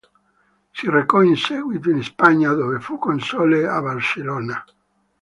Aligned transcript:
Si 0.71 0.89
recò 0.89 1.21
in 1.21 1.35
seguito 1.35 1.91
in 1.91 2.01
Spagna 2.01 2.53
dove 2.53 2.79
fu 2.79 2.97
console 2.97 3.67
a 3.67 3.79
Barcellona. 3.83 4.65